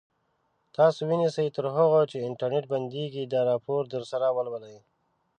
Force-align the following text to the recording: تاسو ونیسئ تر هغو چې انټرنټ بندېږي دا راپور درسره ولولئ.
تاسو 0.75 0.99
ونیسئ 1.09 1.47
تر 1.55 1.65
هغو 1.77 2.01
چې 2.11 2.25
انټرنټ 2.27 2.65
بندېږي 2.73 3.23
دا 3.25 3.41
راپور 3.51 3.81
درسره 3.95 4.27
ولولئ. 4.37 4.77